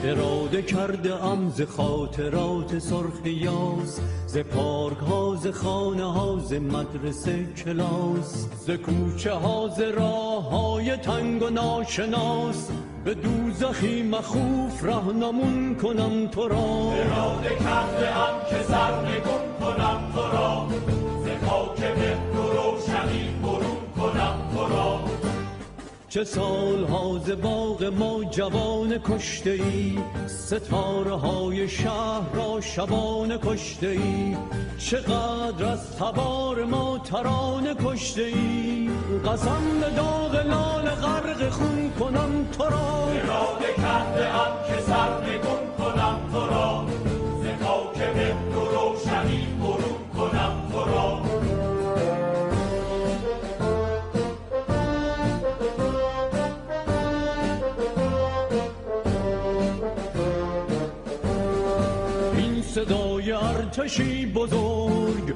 [0.07, 7.47] اراده کرده ام ز خاطرات سرخ یاس ز پارک ها ز خانه ها ز مدرسه
[7.65, 8.47] کلاس.
[8.67, 12.71] ز کوچه ها ز راه های تنگ و ناشناس.
[13.05, 16.93] به دوزخی مخوف رهنمون کنم تو را.
[16.93, 20.67] اراده کرده ام که سرنگون کنم تو را.
[26.17, 34.37] چه سالها ز باغ ما جوان کشته ای ستاره های شهر را شبان کشته ای
[34.79, 38.91] چقدر از تبار ما ترانه کشته ای
[39.27, 43.07] قسم به داغ لال غرق خون کنم تو را.
[43.07, 46.86] اراده کرده ام که سر نگون کنم تو را.
[64.47, 65.35] بزرگ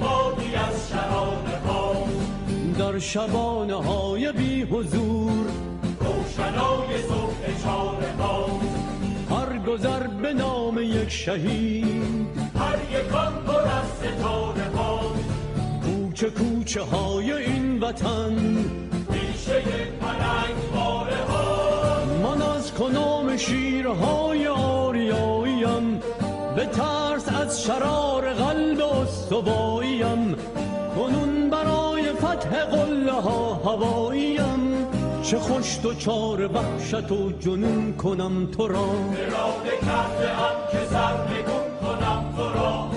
[0.00, 1.94] بادی از شرانه ها
[2.78, 5.46] در شبانه های بی حضور
[6.00, 8.60] روشنای صبح چاره ها
[9.30, 12.26] هر گذر به نام یک شهید
[12.58, 15.00] هر یکان پر از ستاره ها
[15.82, 18.36] کوچه کوچه های این وطن
[19.10, 19.62] ریشه
[20.00, 25.41] پلنگ باره ها من از کنام شیرهای از
[27.66, 30.36] شرار قلب استواییم
[30.96, 34.86] کنون برای فتح قله ها هواییم.
[35.22, 38.78] چه خوش تو چار وحشت و جنون کنم تو را.
[38.78, 42.88] اراده کرده ام که سرنگون کنم تو را.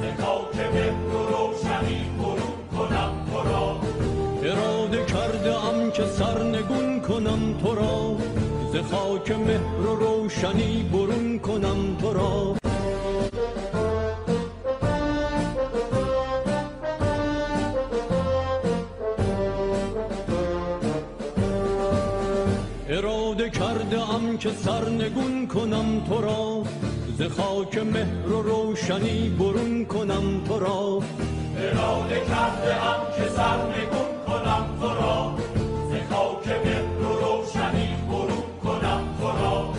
[0.00, 3.76] ز خاک مهر و روشنی برون کنم تو را.
[4.42, 8.16] اراده کرده ام که سرنگون کنم تو را.
[8.72, 12.56] ز خاک مهر و روشنی برون کنم تو را.
[24.46, 26.62] که سرنگون کنم تو را.
[27.18, 31.02] ز خاک مهر و روشنی برون کنم تو را.
[31.58, 35.34] اراده کرده ام که سرنگون کنم تو را.
[35.90, 39.72] ز خاک مهر و روشنی برون کنم تو را.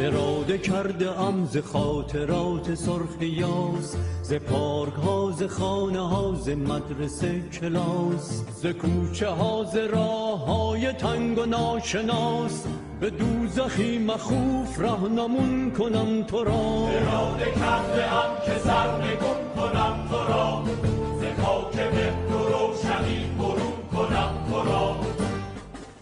[0.00, 3.96] اراده کرده ام ز خاطرات سرخ یاس.
[4.22, 8.42] ز پارک ها ز خانه ها ز مدرسه کلاس.
[8.62, 12.64] ز کوچه ها ز راه های تنگ و ناشناس.
[13.00, 16.88] به دوزخی مخوف راهنمون کنم تو را.
[17.60, 20.64] کرده ام که سرنگون کنم تو را.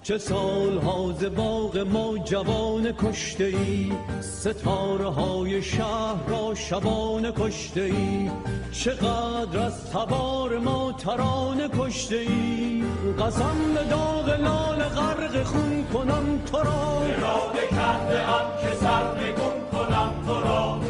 [0.04, 0.80] چه سال
[1.18, 8.30] ز باغ ما جوان کشته ای ستاره های شهر را شبانه کشته ای
[8.72, 12.84] چقدر از تبار ما ترانه کشته ای
[13.18, 17.00] قسم به داغ لال غرق خون کنم تو را.
[17.00, 20.83] اراده کرده ام که سرنگون کنم تو را.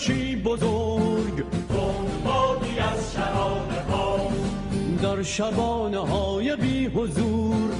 [0.00, 1.44] ارتشی بزرگ.
[1.68, 4.30] تندبادی از شرانه ها
[5.02, 7.70] در شبانه های بی حضور.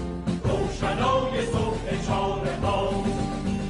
[0.44, 3.04] روشنای صبح چاره ها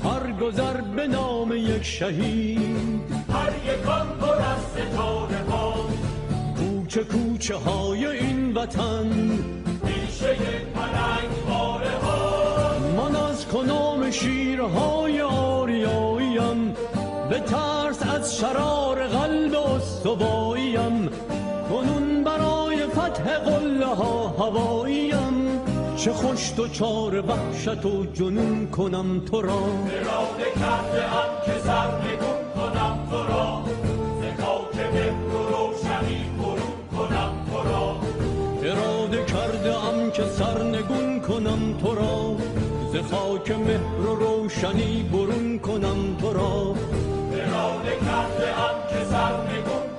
[0.04, 3.00] هر گذر به نام یک شهید.
[3.32, 5.74] هر یکان پر از ستاره ها
[6.56, 9.10] کوچه کوچه های این وطن.
[9.84, 10.36] ریشه
[10.74, 16.74] پلنگ باره ها من از کنام شیرهای آریاییم.
[17.30, 18.02] به ترس
[18.40, 21.08] شرار قلب استواییم
[21.68, 25.60] کنون برای فتح قله ها هواییم.
[25.96, 29.52] چه خوش تو چار وحشت و جنون کنم تو را.
[29.52, 33.62] اراده کرده ام که سرنگون کنم تو را.
[34.40, 37.96] خاک مهر و روشنی برون کنم تو را.
[38.62, 42.36] اراده کرده ام که سرنگون کنم تو را.
[42.92, 46.74] ز خاک مهر و روشنی برون کنم تو را.
[47.60, 49.89] اراده کرده ام که سرنگون